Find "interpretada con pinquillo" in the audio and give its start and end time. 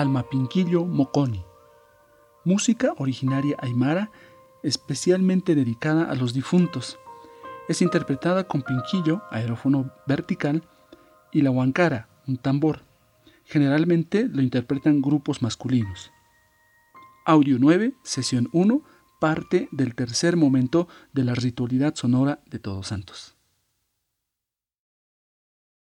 7.82-9.20